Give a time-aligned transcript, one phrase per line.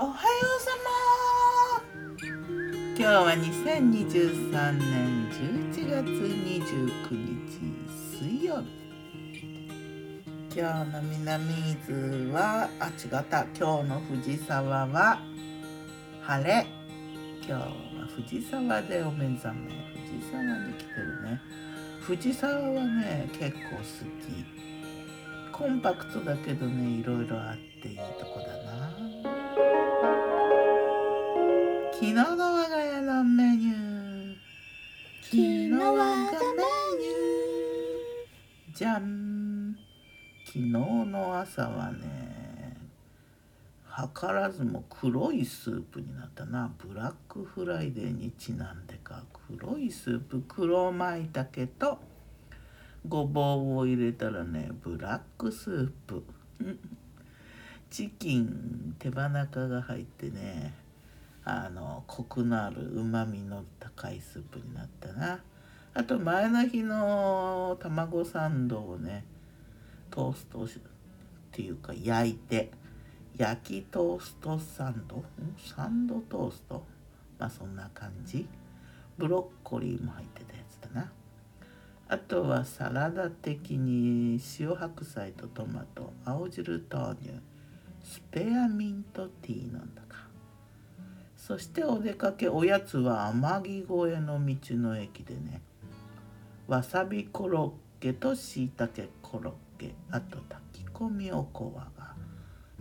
[0.00, 0.70] おはようさ
[1.74, 1.82] ま
[2.96, 7.58] 今日は2023年11月29日
[8.16, 8.68] 水曜日。
[10.56, 13.44] 今日の南伊豆はあ違った。
[13.58, 15.18] 今日の藤沢は
[16.22, 16.64] 晴れ。
[17.44, 17.72] 今日は
[18.14, 19.68] 藤沢でお目覚め。
[20.12, 21.40] 藤沢に来てるね。
[22.02, 24.68] 藤沢はね結構好き。
[25.50, 29.07] コンパクトだけどねいろいろあっていいとこだな。
[31.98, 34.36] 昨日の我が家のメニュー。
[35.20, 38.76] 昨日我がメニュー。
[38.76, 39.76] じゃん
[40.46, 42.76] 昨日の朝はね
[44.14, 46.70] 図らずも黒いスープになったな。
[46.78, 49.24] ブラックフライデーにちなんでか
[49.58, 51.98] 黒いスープ黒舞茸と
[53.08, 56.22] ごぼうを入れたらねブラックスープ。
[57.90, 60.86] チキン手羽中が入ってね
[61.50, 65.40] あのコクのあるうまみの高いスープになったな。
[65.94, 69.24] あと前の日の卵サンドをね
[70.10, 70.68] トーストっ
[71.50, 72.70] ていうか焼いて
[73.36, 75.24] 焼きトーストサンド？
[75.74, 76.84] サンドトースト？
[77.38, 78.46] まあそんな感じ。
[79.16, 81.10] ブロッコリーも入ってたやつだな。
[82.08, 86.12] あとはサラダ的に塩白菜とトマト。
[86.24, 87.30] 青汁豆乳。
[88.04, 90.27] スペアミントティーなんだか。
[91.48, 95.62] そしてお出かけおやつは天城越えの道の駅でね。
[96.66, 99.94] わさびコロッケとしいたけコロッケ。
[100.10, 102.12] あと炊き込みおこわが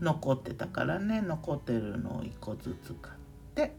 [0.00, 1.20] 残ってたからね。
[1.20, 3.16] 残ってるのを1個ずつ買っ
[3.54, 3.74] て。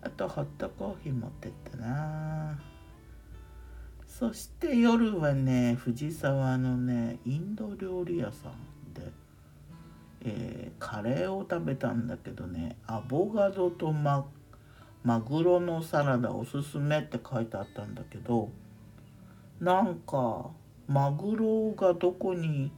[0.00, 2.56] あとホットコーヒー持ってったな。
[4.06, 8.77] そして夜はね藤沢のねインド料理屋さん。
[10.24, 14.26] えー、カレーを食べたんだけどねアボガドとマ
[15.04, 18.50] マグロのサラダおすすめって書いてあったんだけど
[19.60, 20.50] なんか
[20.88, 22.72] マグロがどこに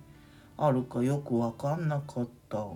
[0.58, 2.66] あるかよく分かんなかった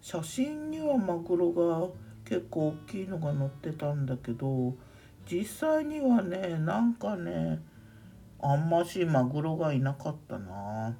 [0.00, 1.88] 写真にはマグロが
[2.24, 4.74] 結構大きいのが載ってたんだけど
[5.30, 7.60] 実際にはねなんかね
[8.40, 10.96] あんましマグロがいなかったな。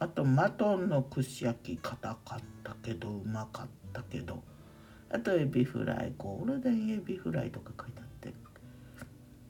[0.00, 4.42] あとマトンの串焼き硬かったけどうまかったけど。
[5.12, 8.32] あとエビフライゴールデンエビフライとか書いてあって。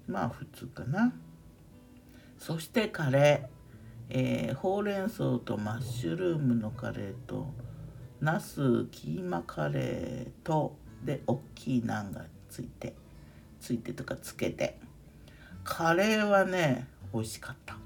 [0.09, 1.13] まあ普通かな。
[2.39, 7.53] そしてカレー、えー、ほうれん草とマッシュルームのカレーと
[8.21, 12.95] ナスキーマカレーとで大きいナンがついて
[13.61, 14.81] ついてとかつけて。
[15.63, 17.77] カレーはね美味しかった。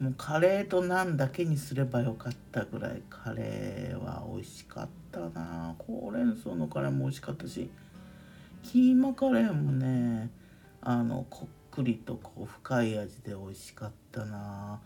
[0.00, 5.74] もうカレーとナンだけにすればよかったぐらいカレーは美味しかったな。
[5.78, 7.68] ほうれん草のカレーも美味しかったし
[8.62, 10.30] キーマカレーもね
[10.80, 14.80] あのこっくりとこう深い味で美味しかったな。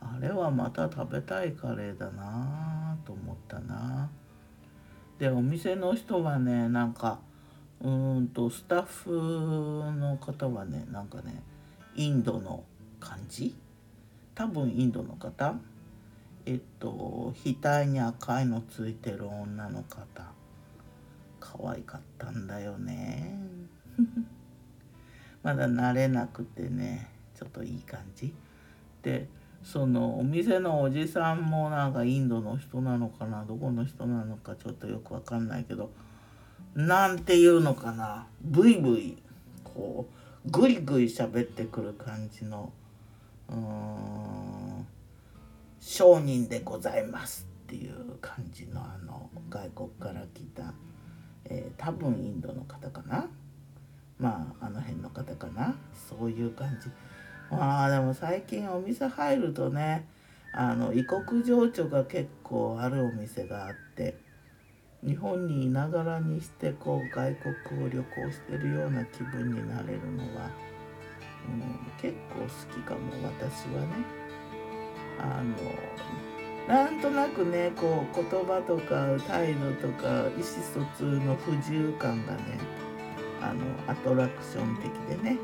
[0.00, 4.10] あれはまた食べたいカレーだなと思ったな。
[5.18, 7.20] でお店の人はねなんか
[7.80, 9.10] うんとスタッフ
[9.92, 11.42] の方はねなんかね
[11.94, 12.64] インドの
[12.98, 13.54] 感じ？
[14.36, 15.54] 多分インドの方
[16.44, 20.30] えっと額に赤いのついてる女の方
[21.40, 23.38] 可愛かったんだよね。
[25.42, 28.34] まだ慣れなくてねちょっといい感じ。
[29.02, 29.28] で
[29.62, 35.90] そのお店のおじさんもなんかインドの人なのかなどこの人なのかちょっとよくわかんないけど
[36.74, 39.16] なんていうのかなブイブイ
[39.64, 40.06] こ
[40.46, 42.85] うグイグイ喋ってくる感じのうん
[45.80, 50.74] 商人でございますっていう感じのあの外国から来た、
[51.44, 53.28] えー、多分インドの方かな。
[54.18, 55.74] まああの辺の方かな。
[56.08, 56.88] そういう感じ。
[57.50, 60.06] まあでも最近お店入るとね
[60.52, 64.16] あの異国情緒が結構あるお店があって
[65.04, 67.36] 日本にいながらにしてこう外
[67.68, 70.50] 国を旅行してるような気分になれるのは
[71.48, 74.26] うん、結構好きかも私はね。
[75.18, 75.54] あの
[76.68, 82.58] なんとなくねこう言葉とか態度とか意思疎通の不自由感がね
[83.40, 85.38] あのアトラクション的でね、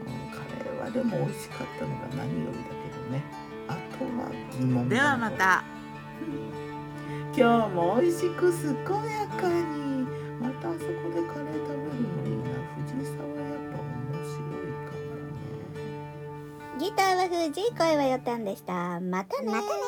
[0.00, 3.24] うん、カレーはでも美味しかったのが何よりだけどね。
[3.68, 5.64] あとは疑問ではまた。
[7.36, 10.06] 今日も美味しく健やかに。
[10.40, 11.67] またあそこでカレー
[16.88, 18.98] ギターは藤井声はよたんでした。
[19.00, 19.87] またねまたね